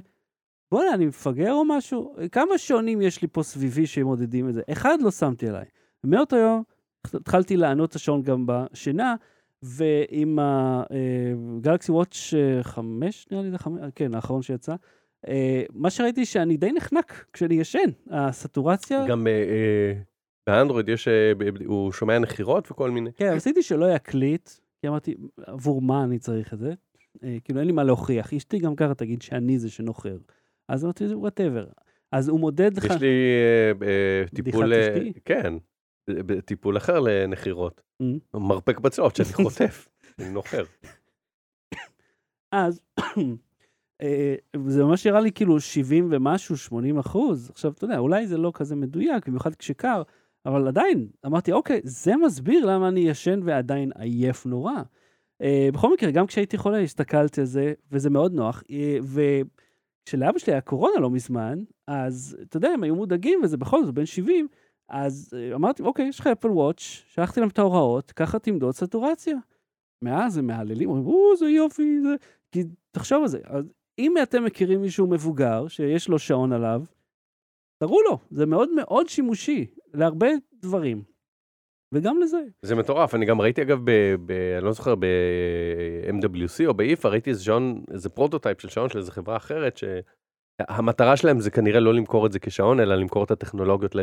[0.72, 2.16] בוא'נה, אני מפגר או משהו?
[2.32, 4.62] כמה שעונים יש לי פה סביבי שמודדים את זה?
[4.72, 5.66] אחד לא שמתי עליי.
[6.04, 6.64] מאותו יום
[7.14, 9.16] התחלתי לענות את השעון גם בשינה,
[9.64, 14.76] ועם הגלקסי וואץ' 5, נראה לי זה 5, כן, האחרון שיצא,
[15.28, 17.90] אה, מה שראיתי שאני די נחנק כשאני ישן.
[18.10, 19.08] הסטורציה...
[19.08, 19.94] גם אה,
[20.52, 21.32] באנדרואיד יש, אה,
[21.66, 23.10] הוא שומע נחירות וכל מיני.
[23.16, 24.50] כן, רציתי שלא יקליט,
[24.82, 25.16] כי אמרתי,
[25.46, 26.74] עבור מה אני צריך את זה?
[27.24, 28.34] אה, כאילו, אין לי מה להוכיח.
[28.34, 30.18] אשתי גם ככה תגיד שאני זה שנוחר.
[30.70, 31.66] אז אמרתי, whatever.
[32.12, 32.86] אז הוא מודד לך...
[32.86, 33.08] יש לי
[33.82, 34.74] אה, טיפול?
[35.26, 35.54] כן,
[36.46, 37.82] טיפול אחר לנחירות.
[38.04, 38.06] Mm.
[38.34, 39.88] מרפק בצלעות שאני חוטף,
[40.20, 40.64] אני נוחר.
[42.52, 42.82] אז
[44.68, 47.50] זה ממש נראה לי כאילו 70 ומשהו, 80 אחוז.
[47.50, 50.02] עכשיו, אתה יודע, אולי זה לא כזה מדויק, במיוחד כשקר,
[50.46, 54.74] אבל עדיין, אמרתי, אוקיי, זה מסביר למה אני ישן ועדיין עייף נורא.
[55.42, 58.64] אה, בכל מקרה, גם כשהייתי חולה, הסתכלתי על זה, וזה מאוד נוח.
[58.72, 63.86] אה, וכשלאבא שלי היה קורונה לא מזמן, אז אתה יודע, הם היו מודאגים, וזה בכל
[63.86, 64.48] זאת בן 70,
[64.90, 69.38] אז אה, אמרתי, אוקיי, יש לך אפל וואץ', שלחתי להם את ההוראות, ככה תמדוד סטורציה.
[70.04, 72.16] מאז הם מהללים, אומרים, או, זה יופי, זה...
[72.52, 73.66] כי תחשוב על זה, אז
[74.00, 76.84] אם אתם מכירים מישהו מבוגר, שיש לו שעון עליו,
[77.78, 80.28] תראו לו, זה מאוד מאוד שימושי להרבה
[80.62, 81.04] דברים.
[81.94, 82.42] וגם לזה.
[82.62, 87.30] זה מטורף, אני גם ראיתי אגב, ב, ב, אני לא זוכר, ב-MWC או באיפה, ראיתי
[87.30, 91.94] איזה שעון, איזה prototype של שעון של איזה חברה אחרת, שהמטרה שלהם זה כנראה לא
[91.94, 93.96] למכור את זה כשעון, אלא למכור את הטכנולוגיות.
[93.96, 94.00] Mm.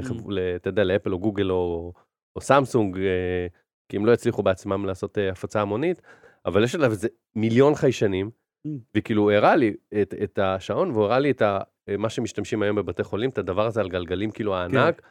[0.56, 1.92] אתה יודע, לאפל או גוגל או,
[2.36, 3.46] או סמסונג, אה,
[3.88, 6.02] כי הם לא הצליחו בעצמם לעשות אה, הפצה המונית,
[6.46, 8.30] אבל יש עליו איזה מיליון חיישנים,
[8.66, 8.70] Mm.
[8.96, 11.58] וכאילו הוא הראה לי את, את השעון, והוא הראה לי את ה,
[11.98, 15.02] מה שמשתמשים היום בבתי חולים, את הדבר הזה על גלגלים כאילו הענק,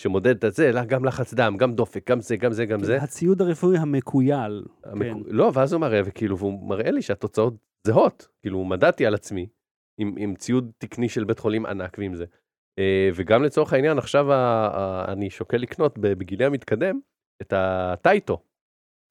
[0.00, 3.02] שמודד את זה, גם לחץ דם, גם דופק, גם זה, גם זה, גם זה.
[3.02, 4.64] הציוד הרפואי המקוייל.
[4.84, 5.02] המק...
[5.02, 5.18] כן.
[5.26, 7.54] לא, ואז הוא מראה, וכאילו, והוא מראה לי שהתוצאות
[7.86, 8.28] זהות.
[8.42, 9.46] כאילו, מדדתי על עצמי,
[10.00, 12.24] עם, עם ציוד תקני של בית חולים ענק ועם זה.
[12.78, 14.36] אה, וגם לצורך העניין, עכשיו ה,
[14.74, 17.00] ה, אני שוקל לקנות בגילי המתקדם
[17.42, 18.42] את הטייטו.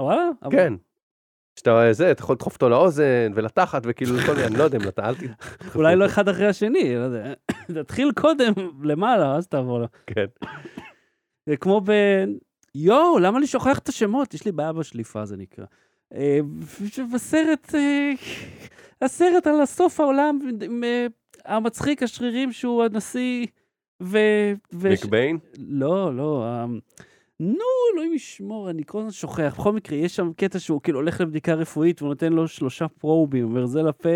[0.02, 0.30] וואלה?
[0.52, 0.74] כן.
[1.58, 4.88] שאתה זה, אתה יכול לדחוף אותו לאוזן ולתחת וכאילו כל מיני, אני לא יודע אם
[4.88, 5.20] אתה, אל ת...
[5.76, 7.34] אולי לא אחד אחרי השני, לא יודע.
[7.84, 9.80] תתחיל קודם למעלה, אז תעבור.
[9.80, 9.88] לו.
[10.08, 10.26] כן.
[11.46, 11.92] זה כמו ב...
[12.76, 14.34] יואו, למה אני שוכח את השמות?
[14.34, 15.66] יש לי בעיה בשליפה, זה נקרא.
[16.14, 16.40] אה,
[17.14, 18.12] בסרט, אה,
[19.06, 20.40] הסרט על הסוף העולם,
[20.84, 21.08] אה,
[21.46, 23.46] המצחיק, השרירים שהוא הנשיא,
[24.04, 24.18] ו...
[24.74, 25.38] ו- מקביין?
[25.58, 26.46] לא, לא,
[27.40, 29.56] נו, אלוהים ישמור, אני כל הזמן שוכח.
[29.58, 33.44] בכל מקרה, יש שם קטע שהוא כאילו הולך לבדיקה רפואית והוא נותן לו שלושה פרובים,
[33.44, 34.10] אומר, זה לפה,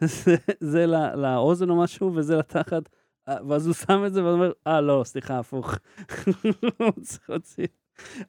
[0.00, 2.82] זה, זה לא, לאוזן או משהו, וזה לתחת.
[3.28, 5.74] אה, ואז הוא שם את זה ואומר, אה, לא, סליחה, הפוך.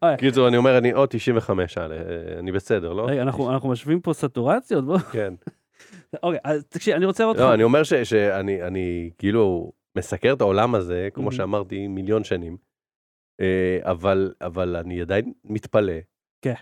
[0.03, 1.85] אוי, קיצור, אני אומר, אני עוד 95, אה,
[2.39, 3.05] אני בסדר, לא?
[3.07, 4.85] רגע, אנחנו משווים פה סטורציות?
[4.85, 4.97] בוא.
[4.97, 5.33] כן.
[6.23, 7.53] אוקיי, אז תקשיב, אני רוצה לראות לא, אותך.
[7.53, 11.31] אני אומר שאני אני כאילו מסקר את העולם הזה, כמו.
[11.31, 12.57] שאמרתי, מיליון שנים,
[13.81, 15.93] אבל אבל אני עדיין מתפלא.
[16.41, 16.53] כן.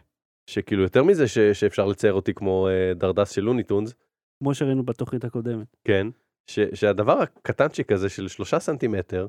[0.50, 3.94] שכאילו יותר מזה ש- שאפשר לצייר אותי כמו אה, דרדס של לוני טונס,
[4.40, 5.68] כמו שראינו בתוכנית הקודמת.
[5.88, 6.08] כן,
[6.48, 9.28] ש- שהדבר הקטנצ'יק הזה של שלושה סנטימטר,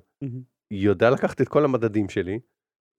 [0.70, 2.38] יודע לקחת את כל המדדים שלי,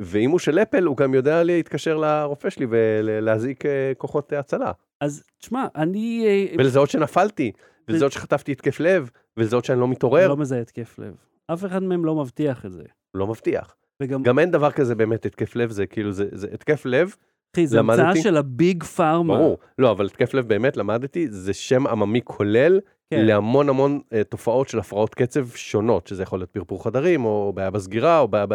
[0.01, 4.71] ואם הוא של אפל, הוא גם יודע להתקשר לרופא שלי ולהזעיק אה, כוחות הצלה.
[5.01, 7.51] אז תשמע, אני אה, ולזהות שנפלתי,
[7.87, 11.15] ולזהות שחטפתי התקף לב, ולזהות שאני לא מתעורר, לא מזהה התקף לב.
[11.53, 12.83] אף אחד מהם לא מבטיח את זה.
[13.13, 13.75] לא מבטיח.
[14.01, 17.15] וגם, גם אין דבר כזה באמת התקף לב, זה כאילו, זה, זה התקף לב,
[17.55, 18.21] אחי, זה המצאה למדתי.
[18.21, 19.37] של הביג פארמה.
[19.37, 19.57] ברור.
[19.79, 22.79] לא, אבל התקף לב באמת, למדתי, זה שם עממי כולל
[23.13, 23.25] כן.
[23.25, 27.71] להמון המון uh, תופעות של הפרעות קצב שונות, שזה יכול להיות פרפור חדרים, או בעיה
[27.71, 28.53] בסגירה, או בעיה ב...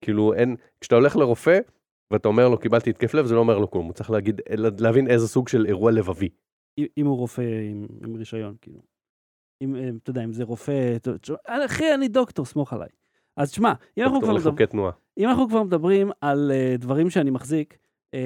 [0.00, 0.56] כאילו, אין...
[0.80, 1.58] כשאתה הולך לרופא,
[2.10, 4.40] ואתה אומר לו, קיבלתי התקף לב, זה לא אומר לו כלום, הוא צריך להגיד,
[4.78, 6.28] להבין איזה סוג של אירוע לבבי.
[6.98, 8.78] אם- הוא רופא עם, עם רישיון, כאילו.
[9.62, 12.88] אם, אה, אתה יודע, אם זה רופא, תשמע, אחי, אני דוקטור, סמוך עליי.
[13.36, 14.92] אז תשמע, אם אנחנו, כבר דוקטור מדבר, לחוקי תנועה.
[15.18, 17.78] אם אנחנו כבר מדברים על uh, דברים שאני מחזיק,
[18.14, 18.18] uh,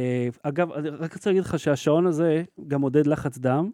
[0.42, 3.70] אגב, אני רק רוצה להגיד לך שהשעון הזה גם מודד לחץ דם,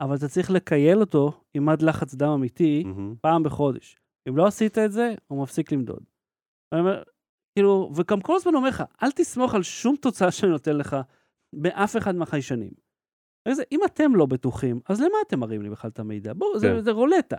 [0.00, 3.14] אבל אתה צריך לקייל אותו עם מד לחץ דם אמיתי מהמם.
[3.20, 3.96] פעם בחודש.
[4.28, 6.02] אם לא עשית את זה, הוא מפסיק למדוד.
[6.72, 7.02] אני אומר,
[7.54, 10.96] כאילו, וגם כל הזמן אומר לך, אל תסמוך על שום תוצאה שאני נותן לך
[11.52, 12.70] באף אחד מהחיישנים.
[13.48, 16.32] זה, אם אתם לא בטוחים, אז למה אתם מראים לי בכלל את המידע?
[16.32, 16.80] בואו, זה, כן.
[16.80, 17.36] זה רולטה.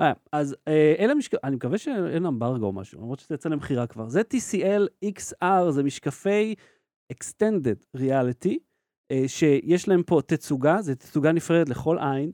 [0.00, 1.32] אה, אז אה, אלה משק...
[1.44, 4.08] אני מקווה שאין אמברגו או משהו, למרות שזה יצא למכירה כבר.
[4.08, 6.54] זה TCL XR, זה משקפי
[7.12, 8.54] Extended Reality,
[9.12, 12.32] אה, שיש להם פה תצוגה, זה תצוגה נפרדת לכל עין.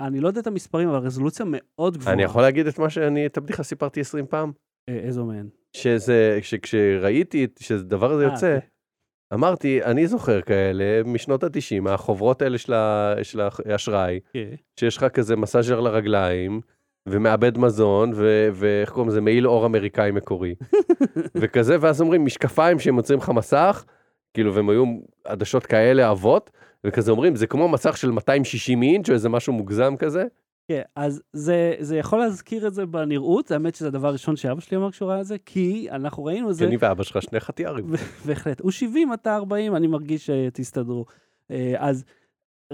[0.00, 2.14] אני לא יודע את המספרים, אבל רזולוציה מאוד גבוהה.
[2.14, 4.52] אני יכול להגיד את מה שאני, את הבדיחה סיפרתי 20 פעם?
[4.88, 5.48] איזו מהן?
[5.76, 8.68] שזה, שכשראיתי את- שהדבר הזה יוצא, אוקיי.
[9.34, 12.58] אמרתי, אני זוכר כאלה משנות ה-90, החוברות האלה
[13.22, 14.54] של האשראי, כן.
[14.80, 16.60] שיש לך כזה מסאז'ר לרגליים,
[17.08, 18.12] ומעבד מזון,
[18.52, 20.54] ואיך קוראים לזה, מעיל אור אמריקאי מקורי.
[21.40, 23.84] וכזה, ואז אומרים, משקפיים שהם יוצרים לך מסך,
[24.34, 24.84] כאילו, והם היו
[25.24, 26.50] עדשות כאלה עבות,
[26.84, 30.24] וכזה אומרים, זה כמו מסך של 260 אינץ' או איזה משהו מוגזם כזה.
[30.68, 34.76] כן, אז זה, זה יכול להזכיר את זה בנראות, האמת שזה הדבר הראשון שאבא שלי
[34.76, 37.86] אמר כשהוא ראה את זה, כי אנחנו ראינו את זה, אני ואבא שלך שני חטיארים.
[38.26, 38.60] בהחלט.
[38.60, 41.04] הוא 70, אתה 40, אני מרגיש שתסתדרו.
[41.50, 42.04] אה, אז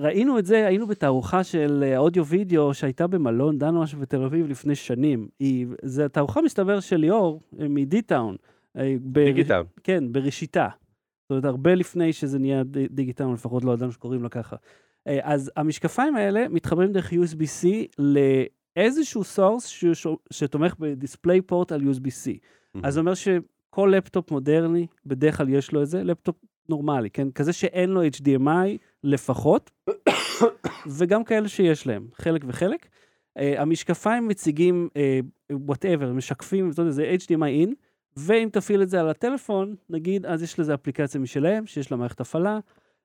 [0.00, 4.74] ראינו את זה, היינו בתערוכה של אה, אודיו-וידאו שהייתה במלון דנו משהו בתל אביב לפני
[4.74, 5.28] שנים.
[5.38, 8.36] היא, זו תערוכה מסתבר של ליאור אה, מדי-טאון.
[8.76, 9.62] אה, דיגיטל.
[9.84, 10.68] כן, בראשיתה.
[11.22, 14.56] זאת אומרת, הרבה לפני שזה נהיה ד- דיגיטל, לפחות לא ידענו שקוראים לה ככה.
[15.22, 17.66] אז המשקפיים האלה מתחברים דרך USB-C
[18.76, 22.30] לאיזשהו source ש- שתומך ב DisplayPort על USB-C.
[22.82, 23.12] אז זה אומר
[23.70, 26.36] כל לפטופ מודרני, בדרך כלל יש לו את זה, לפטופ
[26.68, 27.30] נורמלי, כן?
[27.30, 29.70] כזה שאין לו HDMI לפחות,
[30.98, 32.88] וגם כאלה שיש להם, חלק וחלק.
[33.38, 34.88] אה, המשקפיים מציגים
[35.52, 37.74] uh, משקפים, אתה יודע, זה HDMI in,
[38.16, 42.20] ואם תפעיל את זה על הטלפון, נגיד, אז יש לזה אפליקציה משלהם, שיש לה מערכת
[42.20, 42.58] הפעלה.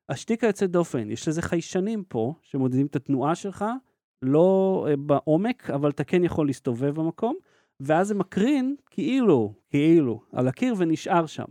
[0.10, 3.66] השתיקה יוצאת דופן, יש לזה חיישנים פה, שמודדים את התנועה שלך,
[4.22, 7.36] לא uh, בעומק, אבל אתה כן יכול להסתובב במקום,
[7.80, 11.46] ואז זה מקרין כאילו, כאילו, על הקיר ונשאר שם.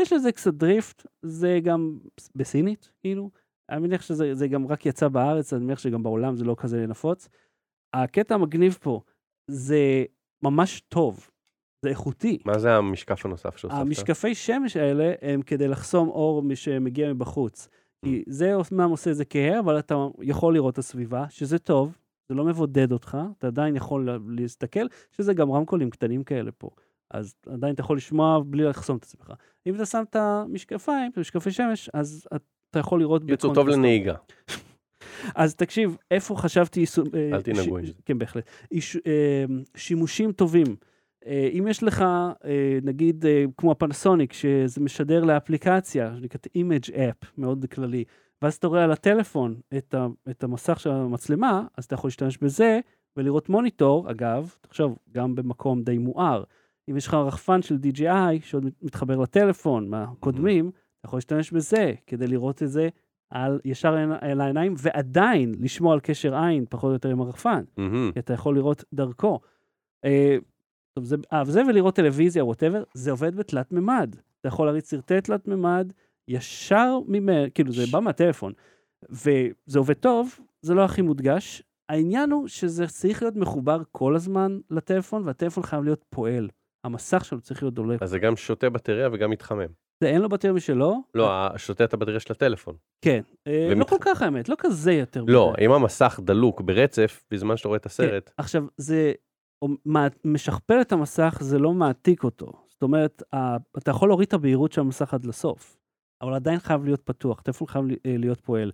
[0.00, 1.98] יש לזה קצת דריפט, זה גם
[2.34, 3.30] בסינית, כאילו.
[3.70, 6.86] אני מניח שזה זה גם רק יצא בארץ, אני מניח שגם בעולם זה לא כזה
[6.86, 7.28] נפוץ.
[7.94, 9.00] הקטע המגניב פה,
[9.50, 10.04] זה
[10.42, 11.30] ממש טוב,
[11.82, 12.38] זה איכותי.
[12.44, 13.80] מה זה המשקף הנוסף שהוספת?
[13.80, 17.68] המשקפי שמש האלה הם כדי לחסום אור שמגיע מבחוץ.
[18.04, 21.98] כי זה אומנם עושה את זה כהה, אבל אתה יכול לראות את הסביבה, שזה טוב,
[22.28, 26.70] זה לא מבודד אותך, אתה עדיין יכול להסתכל, שזה גם רמקולים קטנים כאלה פה.
[27.10, 29.32] אז עדיין אתה יכול לשמוע בלי לחסום את עצמך.
[29.66, 32.28] אם אתה שם את המשקפיים, את המשקפי שמש, אז
[32.70, 33.22] אתה יכול לראות...
[33.28, 34.14] יצאו טוב לנהיגה.
[35.34, 36.84] אז תקשיב, איפה חשבתי...
[37.32, 37.92] אל תנהגו עם זה.
[38.04, 38.50] כן, בהחלט.
[39.76, 40.76] שימושים טובים.
[41.26, 42.04] אם יש לך,
[42.82, 43.24] נגיד,
[43.56, 48.04] כמו הפנסוניק, שזה משדר לאפליקציה, שנקראת Image App, מאוד כללי,
[48.42, 52.38] ואז אתה רואה על הטלפון את, ה, את המסך של המצלמה, אז אתה יכול להשתמש
[52.38, 52.80] בזה
[53.16, 56.44] ולראות מוניטור, אגב, תחשוב, גם במקום די מואר.
[56.90, 60.70] אם יש לך רחפן של DJI שעוד מתחבר לטלפון מהקודמים,
[61.00, 62.88] אתה יכול להשתמש בזה כדי לראות את זה
[63.30, 68.10] על, ישר אל העיניים, ועדיין לשמור על קשר עין, פחות או יותר עם הרחפן, מהמם.
[68.12, 69.40] כי אתה יכול לראות דרכו.
[70.04, 70.36] אה,
[70.94, 74.16] טוב, זה, אה, וזה ולראות טלוויזיה, ווטאבר, זה עובד בתלת מימד.
[74.40, 75.92] אתה יכול להריץ סרטי תלת מימד
[76.28, 78.52] ישר ממנו, כאילו זה בא מהטלפון,
[79.10, 81.62] וזה עובד טוב, זה לא הכי מודגש.
[81.88, 86.48] העניין הוא שזה צריך להיות מחובר כל הזמן לטלפון, והטלפון חייב להיות פועל.
[86.84, 88.02] המסך שלו צריך להיות דולק.
[88.02, 89.66] אז זה גם שותה בטריה וגם מתחמם.
[90.00, 91.02] זה אין לו בטריה משלו?
[91.14, 92.74] לא, שותה את הבטריה של הטלפון.
[93.02, 93.20] כן.
[93.46, 95.24] אה, לא כל כך האמת, לא כזה יותר.
[95.28, 95.54] לא.
[95.60, 97.86] אם המסך דלוק ברצף, בזמן שאתה רואה את כן.
[97.86, 99.12] הסרט, עכשיו, זה
[100.24, 102.52] משכפל את המסך, זה לא מעתיק אותו.
[102.66, 103.22] זאת אומרת,
[103.78, 105.76] אתה יכול להוריד את הבהירות של המסך עד לסוף,
[106.22, 108.72] אבל עדיין חייב להיות פתוח, הטלפון חייב אה, להיות פועל.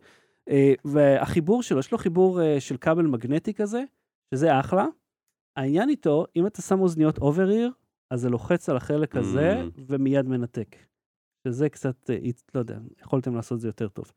[0.49, 3.83] אה, והחיבור שלו, יש לו חיבור אה, של כבל מגנטי כזה,
[4.35, 4.87] שזה אחלה.
[5.57, 7.71] העניין איתו, אם אתה שם אוזניות over ear,
[8.11, 9.81] אז זה לוחץ על החלק הזה, Mm.
[9.89, 10.77] ומיד מנתק.
[11.47, 12.19] שזה קצת, אה,
[12.55, 14.13] לא יודע, יכולתם לעשות את זה יותר טוב.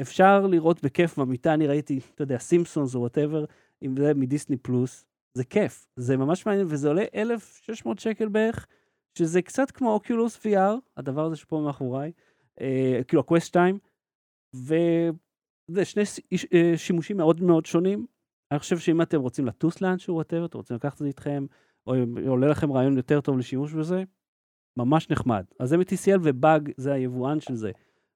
[0.00, 3.44] אפשר לראות בכיף במיטה, אני ראיתי, אתה יודע, סימפסונס או whatever,
[3.82, 8.66] אם זה מדיסני פלוס, זה כיף, זה ממש מעניין, וזה עולה 1,600 שקל בערך,
[9.18, 12.12] שזה קצת כמו אוקיולוס VR, הדבר הזה שפה מאחוריי,
[12.60, 13.78] אה, כאילו הקווסט 2,
[14.54, 16.02] וזה שני
[16.54, 18.06] אה, שימושים מאוד מאוד שונים.
[18.50, 21.46] אני חושב שאם אתם רוצים לטוס לאנשהו, whatever, אתם רוצים לקחת את זה איתכם,
[21.86, 21.94] או
[22.26, 24.04] עולה לכם רעיון יותר טוב לשימוש בזה,
[24.76, 25.44] ממש נחמד.
[25.58, 27.70] אז זה מ-TCL ובאג זה היבואן של זה.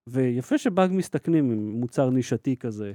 [0.08, 2.92] ויפה שבאג מסתכנים עם מוצר נישתי כזה.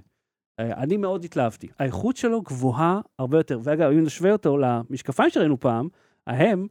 [0.60, 1.67] אה, אני מאוד התלהבתי.
[1.80, 3.60] האיכות שלו גבוהה הרבה יותר.
[3.63, 5.88] ואגב, אם נשווה אותו למשקפיים שראינו פעם,
[6.28, 6.67] ההם,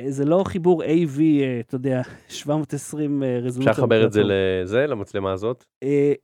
[0.00, 3.72] אה, זה לא חיבור AV, אה, אתה יודע, 720 אה, רזולוציה.
[3.72, 4.22] אפשר לחבר את זה.
[4.24, 5.64] לזה, למצלמה הזאת?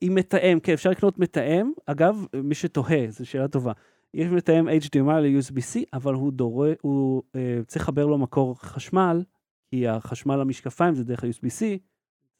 [0.00, 1.72] עם מתאם, כן, אפשר לקנות מתאם.
[1.86, 3.72] אגב, מי שתוהה, זו שאלה טובה.
[4.14, 9.22] יש מתאם HDMI ל-USB-C, אבל הוא דורש, הוא אה, צריך לחבר לו מקור חשמל,
[9.70, 11.64] כי החשמל למשקפיים זה דרך ה-USB-C,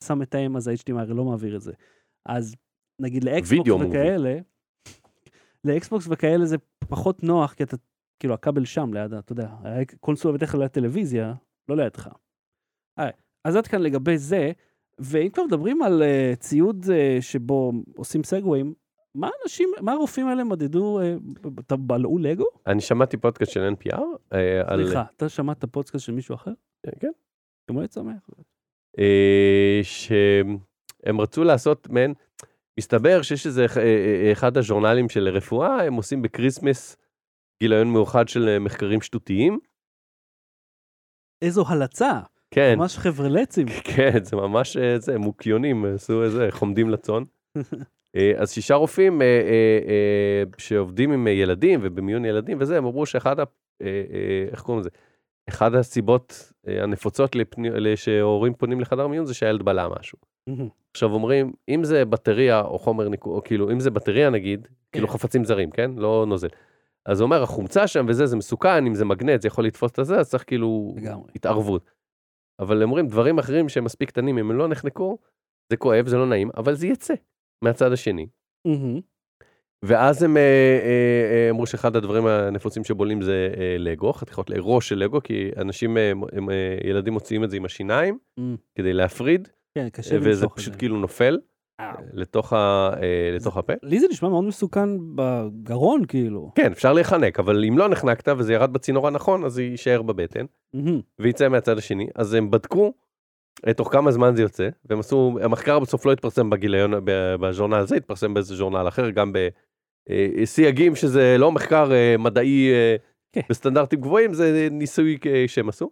[0.03, 1.73] שם מתאם, אז ה-HDMI הרי לא מעביר את זה.
[2.25, 2.55] אז
[2.99, 3.71] נגיד לאקסבוקס.
[3.89, 4.37] וכאלה,
[5.63, 6.57] לאקסבוקס וכאלה זה
[6.89, 7.77] פחות נוח, כי אתה,
[8.19, 11.33] כאילו, הכבל שם ליד, אתה יודע, הקונסולה בדרך כלל ליד טלוויזיה,
[11.69, 12.09] לא לידך.
[12.99, 13.09] אה,
[13.45, 14.51] אז עד כאן לגבי זה,
[14.99, 18.73] ואם כבר מדברים על uh, ציוד uh, שבו עושים סגוויים,
[19.19, 22.45] מה אנשים, מה הרופאים האלה מדדו, uh, אתה בלעו לגו?
[22.67, 24.01] אני שמעתי פודקאסט של NPR,
[24.33, 24.61] אה.
[24.75, 26.51] סליחה, אתה שמעת פודקאסט של מישהו אחר?
[26.99, 27.11] כן.
[27.69, 28.29] יום הולדת שמח.
[28.99, 32.13] אה, שהם רצו לעשות מעין,
[32.79, 36.97] מסתבר שיש איזה אה, אה, אחד הז'ורנלים של רפואה, הם עושים בקריסמס
[37.63, 39.59] גיליון מאוחד של אה, מחקרים שטותיים.
[41.41, 42.19] איזו הלצה,
[42.51, 43.67] כן, ממש חברלצים.
[43.95, 47.23] כן, זה ממש אה, זה, מוקיונים, עשו איזה, חומדים לצאן.
[48.15, 49.27] אה, אז שישה רופאים אה,
[49.87, 53.43] אה, שעובדים עם ילדים ובמיון ילדים וזה, הם אמרו שאחד, ה-
[54.51, 54.89] איך קוראים לזה?
[55.49, 60.17] אחד הסיבות הנפוצות לפני, שהורים פונים לחדר מיון זה שהילד בלע משהו.
[60.91, 65.07] עכשיו אומרים, אם זה בטריה או חומר ניקוי, או כאילו, אם זה בטריה נגיד, כאילו
[65.07, 65.13] כן.
[65.13, 65.91] חפצים זרים, כן?
[65.95, 66.47] לא נוזל.
[67.05, 69.99] אז הוא אומר, החומצה שם וזה, זה מסוכן, אם זה מגנט, זה יכול לתפוס את
[69.99, 71.31] הזה, אז צריך כאילו לגמרי.
[71.35, 71.91] התערבות.
[72.59, 75.17] אבל אומרים, דברים אחרים שהם מספיק קטנים, אם הם לא נחנקו,
[75.69, 77.13] זה כואב, זה לא נעים, אבל זה יצא
[77.61, 78.27] מהצד השני.
[79.85, 84.97] ואז הם אה, אה, אה, אמרו שאחד הדברים הנפוצים שבולעים זה לגו, חתיכות ראש של
[84.97, 86.49] לגו, כי אנשים, הם,
[86.83, 88.43] ילדים מוציאים את זה עם השיניים Mm,
[88.75, 90.79] כדי להפריד, כן, קשה וזה למשוך את פשוט זה.
[90.79, 91.37] כאילו נופל
[92.13, 92.89] לתוך, ה,
[93.35, 93.73] לתוך הפה.
[93.83, 96.51] לי זה נשמע מאוד מסוכן בגרון, כאילו.
[96.55, 100.45] כן, אפשר להיחנק, אבל אם לא נחנקת וזה ירד בצינור הנכון, אז זה יישאר בבטן.
[101.19, 102.07] ויצא מהצד השני.
[102.15, 102.93] אז הם בדקו
[103.75, 106.93] תוך כמה זמן זה יוצא, והם עשו, המחקר בסוף לא התפרסם בגיליון,
[107.39, 109.33] בז'ורנל הזה, התפרסם באיזה ז'ורנל אחר, גם
[110.09, 112.95] בסייגים שזה לא מחקר אה, מדעי אה,
[113.31, 113.41] כן.
[113.49, 115.91] בסטנדרטים גבוהים, זה ניסוי אה, שהם עשו.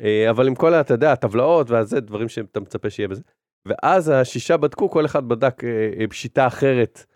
[0.00, 3.22] אה, אבל עם כל, אתה יודע, הטבלאות והזה, דברים שאתה מצפה שיהיה בזה.
[3.66, 7.06] ואז השישה בדקו, כל אחד בדק אה, אה, שיטה אחרת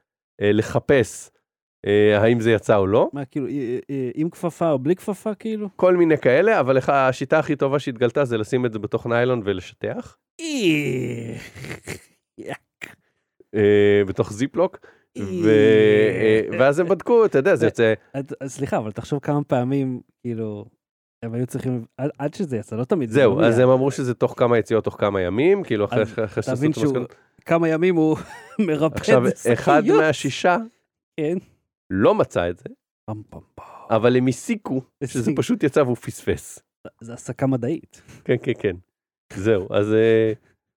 [0.42, 1.35] אה, לחפש אה,
[2.20, 3.10] האם זה יצא או לא.
[3.12, 3.52] מה, כאילו, אה,
[3.90, 5.68] אה, עם כפפה או בלי כפפה, כאילו?
[5.76, 10.16] כל מיני כאלה, אבל השיטה הכי טובה שהתגלתה זה לשים את זה בתוך ניילון ולשטח,
[13.54, 14.78] אה, בתוך זיפלוק.
[15.16, 17.94] אה, ואז הם בדקו, אתה יודע, זה יוצא,
[18.46, 20.64] סליחה, אבל תחשוב כמה פעמים, כאילו,
[21.22, 21.84] הם היו צריכים,
[22.18, 23.08] עד- שזה יצא, לא תמיד.
[23.08, 23.58] זה זהו, אז.
[23.58, 27.14] הם אמרו שזה תוך כמה יציאות, תוך כמה ימים, כאילו אחרי שעשו את המסקנות.
[27.44, 28.16] כמה ימים הוא
[28.66, 30.00] מרפא עכשיו, את אחד השקיות.
[30.00, 30.56] מהשישה
[31.16, 31.36] כן.
[31.90, 32.64] לא מצא את זה,
[33.10, 33.62] פם, פם, פם.
[33.90, 35.30] אבל הם הסיקו שזה.
[35.36, 36.58] פשוט יצא והוא פספס.
[37.00, 38.02] זה הסקה מדעית.
[38.24, 38.76] כן, כן, כן.
[39.34, 40.32] זהו, אז אה,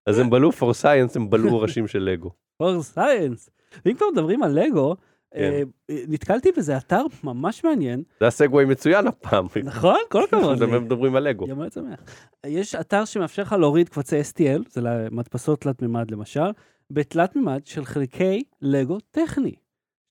[0.09, 2.29] אז הם בלעו for science, הם בלעו ראשים של לגו.
[2.63, 3.49] for science.
[3.85, 4.95] ואם כבר מדברים על לגו,
[5.33, 5.39] כן.
[5.39, 9.47] אה, אה, נתקלתי באיזה אתר ממש מעניין, זה הסגווי מצוין הפעם.
[9.63, 9.99] נכון?
[10.09, 10.61] כל הכבוד.
[10.63, 11.47] אנחנו מדברים על לגו.
[11.47, 11.99] יום שמח.
[12.45, 16.49] יש אתר שמאפשר לך להוריד קבצי STL, זה למדפסות תלת מימד למשל,
[16.91, 19.55] בתלת מימד של חלקי לגו טכני,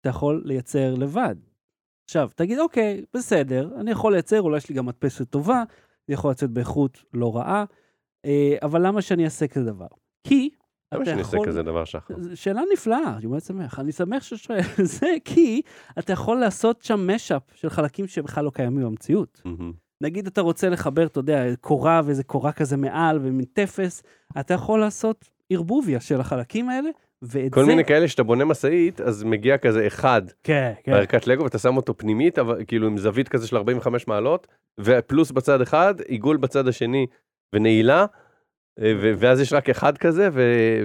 [0.09, 1.37] שאתה יכול לייצר לבד.
[2.05, 5.63] עכשיו, תגיד, אוקיי, בסדר, אני יכול לייצר, אולי יש לי גם מדפסת טובה,
[6.07, 7.65] זה יכול לצאת באיכות לא רעה,
[8.25, 9.87] אה, אבל למה שאני אעשה כזה דבר?
[10.25, 10.51] כי
[10.95, 11.47] למה שאני אעשה יכול...
[11.49, 12.15] כזה דבר שחר?
[12.35, 13.79] שאלה נפלאה, יום הולדת שמח.
[13.79, 14.61] אני שמח ששואל.
[14.97, 15.63] זה כי
[15.99, 19.43] אתה יכול לעשות שם משאפ של חלקים שבכלל לא קיימים במציאות.
[20.01, 24.03] נגיד אתה רוצה לחבר, אתה יודע, קורה ואיזה קורה כזה מעל ומין טפס,
[24.41, 26.91] אתה יכול לעשות ערבוביה של החלקים האלה,
[27.23, 27.67] ואת כל זה...
[27.67, 30.93] מיני כאלה שאתה בונה משאית, אז מגיע כזה אחד כן, כן.
[30.93, 34.47] בערכת לגו ואתה שם אותו פנימית, אבל כאילו עם זווית כזה של 45 מעלות,
[34.81, 37.07] ופלוס בצד אחד, עיגול בצד השני
[37.55, 38.07] ונעילה,
[39.19, 40.29] ואז יש רק אחד כזה,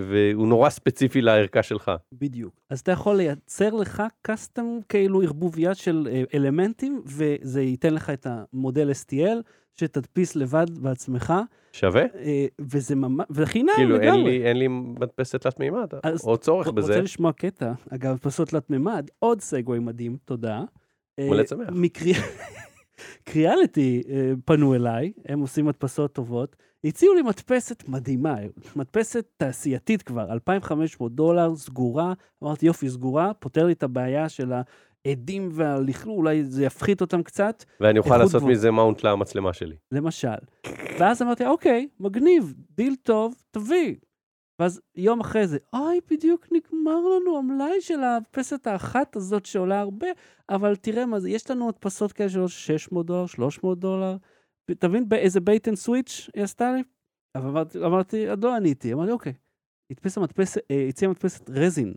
[0.09, 1.91] והוא נורא ספציפי לערכה שלך.
[2.13, 2.53] בדיוק.
[2.69, 8.27] אז אתה יכול לייצר לך קאסטום, כאילו ערבוביה של אה, אלמנטים, וזה ייתן לך את
[8.29, 9.41] המודל STL,
[9.75, 11.33] שתדפיס לבד בעצמך,
[11.71, 12.01] שווה?
[12.01, 13.25] אה, וזה ממש...
[13.29, 14.39] וחינם כאילו אין לגמרי.
[14.39, 15.87] לי, אין לי מדפסת תלת מימד,
[16.23, 16.87] או צורך בזה.
[16.87, 20.61] רוצה לשמוע קטע, אגב, פסות תלת מימד, עוד סגווי מדהים, תודה.
[21.17, 21.69] הולדת שמח.
[21.71, 22.27] מקריאליטי
[24.09, 28.35] אה, פנו אליי, הם עושים מדפסות טובות, הציעו לי מדפסת מדהימה,
[28.75, 32.13] מדפסת תעשייתית כבר, 2,500 דולר, סגורה,
[32.43, 34.51] אמרתי יופי, סגורה, פותר לי את הבעיה של
[35.05, 38.43] האדים והלכלוך, אולי זה יפחית אותם קצת, ואני אוכל לעשות.
[38.43, 39.75] מזה mount למצלמה שלי.
[39.91, 40.27] למשל.
[40.99, 43.95] ואז אמרתי, אוקיי, מגניב, דיל טוב, תביא.
[44.59, 50.07] ואז יום אחרי זה, אוי, בדיוק נגמר לנו המלאי של המדפסת האחת הזאת שעולה הרבה,
[50.49, 54.17] אבל תראה מה זה, יש לנו מדפסות כאלה של 600 דולר, 300 דולר.
[54.65, 56.83] תבין באיזה bait and switch היא עשתה לי?
[57.35, 59.33] אבל אמרתי, אמרתי, עוד לא עניתי, אמרתי, אוקיי.
[59.91, 61.93] הדפיסה מדפסת, אה, הציעה מדפסת resin,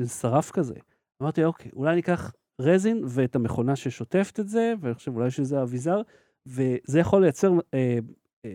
[0.00, 0.74] של שרף כזה.
[1.22, 6.02] אמרתי, אוקיי, אולי ניקח resin ואת המכונה ששוטפת את זה, ואני חושב אולי שזה אביזר,
[6.46, 7.98] וזה יכול לייצר, אה,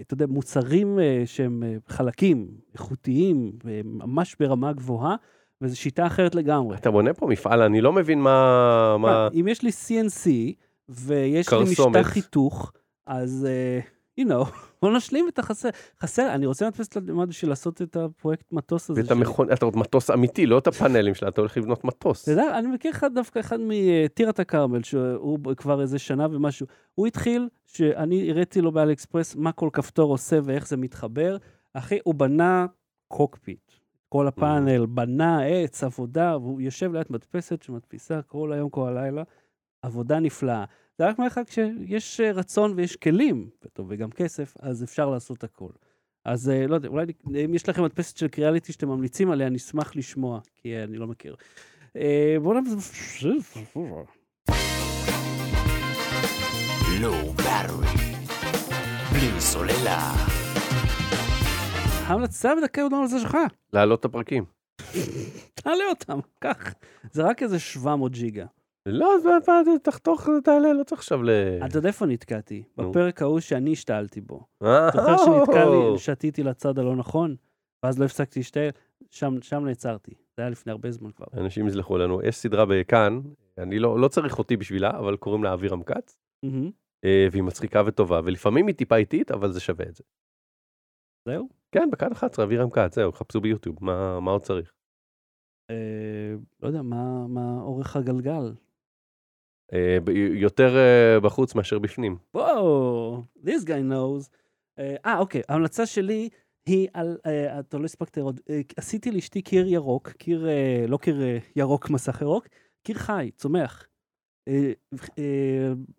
[0.01, 5.15] אתה יודע, מוצרים אה, שהם אה, חלקים, איכותיים, אה, ממש ברמה גבוהה,
[5.61, 6.77] וזו שיטה אחרת לגמרי.
[6.77, 8.97] אתה בונה פה מפעל, אני לא מבין מה...
[8.97, 9.27] מה...
[9.33, 10.29] אם יש לי CNC,
[10.89, 11.63] ויש לי.
[11.63, 12.71] משטח חיתוך,
[13.07, 13.79] אז, אה,
[14.19, 14.45] you know,
[14.81, 15.69] בוא נשלים את החסר.
[16.01, 19.01] חסר, אני רוצה להדפס למד בשביל לעשות את הפרויקט מטוס הזה.
[19.01, 19.11] ואת.
[19.11, 19.51] המכון...
[19.51, 22.23] אתה עוד מטוס אמיתי, לא את הפאנלים שלה, אתה הולך לבנות מטוס.
[22.23, 26.67] אתה יודע, אני מכיר אחד דווקא אחד מטירת הכרמל, שהוא כבר איזה שנה ומשהו.
[26.95, 31.37] הוא התחיל, שאני הראיתי לו באלי אקספרס מה כל כפתור עושה ואיך זה מתחבר.
[31.73, 32.65] אחי, הוא בנה
[33.07, 33.71] קוקפיט.
[34.09, 39.23] כל הפאנל, בנה עץ, עבודה, והוא יושב ליד מדפסת שמדפיסה כל היום, כל הלילה.
[39.81, 40.63] עבודה נפלאה.
[40.97, 45.43] זה רק מראה לך כשיש אה, רצון ויש כלים, וטוב, וגם כסף, אז אפשר לעשות
[45.43, 45.69] הכל.
[46.25, 47.05] אז אה, לא יודע, אולי
[47.45, 50.97] אם יש לכם מדפסת של קריאליטי שאתם ממליצים עליה, אני אשמח לשמוע, כי אה, אני
[50.97, 51.35] לא מכיר.
[52.41, 52.63] בואו נ...
[59.13, 59.99] בלי סוללה.
[62.07, 63.37] ההמלצה בדקה עוד על זה שלך.
[63.73, 64.45] להעלות את הפרקים.
[65.53, 66.73] תעלה אותם, קח.
[67.11, 68.45] זה רק איזה 700 ג'יגה.
[68.87, 71.29] לא, אז מה, תחתוך, תעלה, לא צריך עכשיו ל...
[71.65, 72.63] אתה יודע איפה נתקעתי?
[72.77, 74.45] בפרק ההוא שאני השתעלתי בו.
[74.63, 75.65] אה, זוכר שנתקע.
[75.65, 77.35] לי, שתיתי לצד הלא נכון,
[77.85, 78.69] ואז לא הפסקתי להשתעל?
[79.09, 80.11] שם, נעצרתי.
[80.37, 81.25] זה היה לפני הרבה זמן כבר.
[81.33, 82.21] אנשים יסלחו לנו.
[82.21, 83.21] יש סדרה בכאן,
[83.57, 86.17] אני לא, לא צריך אותי בשבילה, אבל קוראים לה אבירם כץ.
[87.05, 90.03] אה, והיא מצחיקה וטובה, ולפעמים היא טיפה איטית, אבל זה שווה את זה.
[91.27, 91.49] זהו?
[91.71, 94.73] כן, בכאן 11, אבירם כץ, זהו, חפשו ביוטיוב, מה, עוד צריך?
[95.69, 98.53] אה, לא יודע, מה אורך הגלגל?
[99.73, 99.97] אה,
[100.33, 102.17] יותר אה, בחוץ מאשר בפנים.
[102.33, 104.29] וואו, this guy knows.
[104.79, 106.29] אה, אה, אוקיי, ההמלצה שלי
[106.65, 107.17] היא על,
[107.59, 108.35] אתה לא הספקת לראות,
[108.77, 110.47] עשיתי לאשתי קיר ירוק, קיר,
[110.87, 111.21] לא קיר
[111.55, 112.47] ירוק מסך ירוק,
[112.83, 113.87] קיר חי, צומח.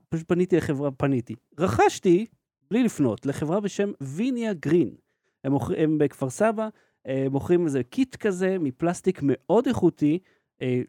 [0.09, 1.35] פשוט פניתי לחברה, פניתי.
[1.59, 2.27] רכשתי,
[2.71, 4.95] בלי לפנות, לחברה בשם ויניה גרין.
[5.45, 6.69] הם, הם בכפר סבא,
[7.31, 10.19] מוכרים איזה kit כזה מפלסטיק מאוד איכותי.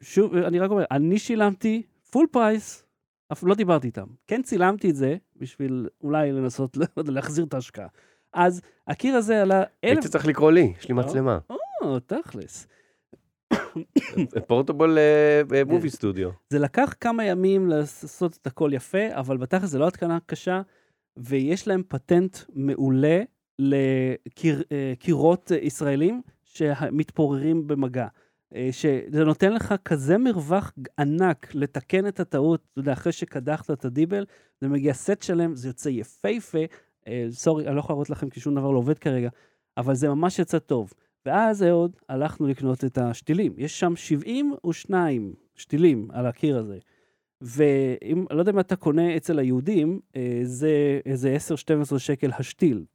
[0.02, 2.86] שוב, אני רק אומר, אני שילמתי full price,
[3.32, 4.06] אף לא דיברתי איתם.
[4.28, 7.88] כן צילמתי את זה, בשביל אולי לנסות להחזיר את ההשקעה.
[8.34, 9.70] אז ה kit הזה עלה אלף...
[9.84, 11.00] הייתי צריך לקרוא לי, יש לי אה?
[11.00, 11.39] מצלמה.
[11.82, 12.67] או, תכלס.
[14.48, 14.98] portable
[15.68, 16.30] movie studio.
[16.50, 20.62] זה לקח כמה ימים לעשות את הכל יפה, אבל בתכלס זה לא התקנה קשה,
[21.17, 23.22] ויש להם פטנט מעולה
[23.60, 28.08] לקירות ישראלים שמתפוררים במגע.
[28.56, 33.86] אה, שזה נותן לך כזה מרווח ענק לתקן את הטעות, אתה יודע, אחרי שקדחת את
[33.86, 34.26] הדיבל,
[34.62, 36.64] זה מגיע סט שלם, זה יוצא יפהפה.
[37.08, 39.30] אה, סורי, אני לא יכול להראות לכם כי שום דבר לא עובד כרגע,
[39.78, 40.94] אבל זה ממש יצא טוב.
[41.26, 43.54] ואז אהוד, הלכנו לקנות את השתילים.
[43.58, 46.78] יש שם 72 שתילים על הקיר הזה.
[47.42, 51.36] ואם, לא יודע אם אתה קונה אצל היהודים, אה, זה איזה
[51.94, 52.86] 10-12 שקל השתיל.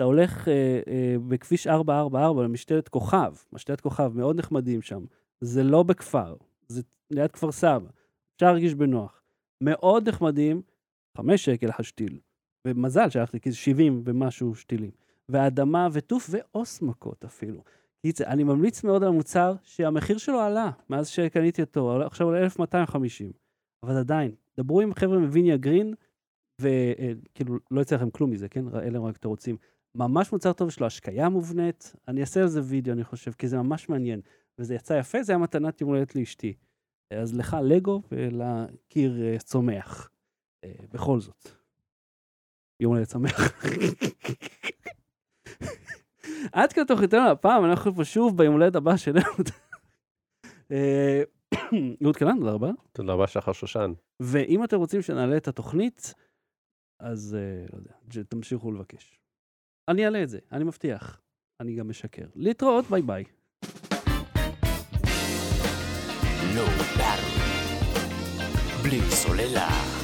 [0.00, 5.04] אתה הולך אה, אה, בכביש 444 למשטרת כוכב, משטרת כוכב, מאוד נחמדים שם.
[5.40, 6.36] זה לא בכפר,
[6.68, 7.88] זה ליד כפר סבא.
[8.36, 9.22] אפשר להרגיש בנוח.
[9.60, 10.62] מאוד נחמדים,
[11.16, 12.18] 5 שקל השתיל.
[12.66, 14.90] ומזל שהלכתי, כי זה 70 ומשהו שתילים.
[15.28, 17.62] ואדמה וטוף ועוס מכות אפילו.
[18.02, 23.32] קיצר, אני ממליץ מאוד על המוצר שהמחיר שלו עלה מאז שקניתי אותו, עכשיו עולה 1250.
[23.82, 25.94] אבל עדיין, דברו עם חבר'ה מוויניה גרין,
[26.60, 28.64] וכאילו, לא יצא לכם כלום מזה, כן?
[28.74, 29.56] אלה רק תירוצים.
[29.94, 33.48] ממש מוצר טוב, יש לו השקיה מובנית, אני אעשה על זה וידאו, אני חושב, כי
[33.48, 34.20] זה ממש מעניין.
[34.58, 36.54] וזה יצא יפה, זה היה מתנת יום הולדת לאשתי.
[37.10, 40.10] אז לך לגו ולקיר אה, צומח.
[40.64, 41.48] אה, בכל זאת.
[42.80, 43.40] יום הולדת שמח.
[46.52, 49.32] עד כאן תוכניתנו הפעם, אנחנו פה שוב ביום הולדת הבא שלנו.
[50.72, 51.22] אה,
[52.04, 52.70] אהוד קלן, תודה רבה.
[52.92, 53.92] תודה רבה, שחר שושן.
[54.20, 56.14] ואם אתם רוצים שנעלה את התוכנית,
[57.00, 57.36] אז
[57.72, 57.92] לא יודע,
[58.28, 59.19] תמשיכו לבקש.
[59.88, 61.20] אני אעלה את זה, אני מבטיח.
[61.60, 62.26] אני גם משקר.
[62.34, 63.24] להתראות, ביי ביי.
[66.54, 67.40] Low Battery.
[68.82, 69.99] בלי סוללה.